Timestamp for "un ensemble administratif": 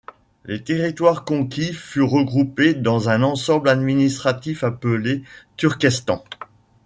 3.09-4.63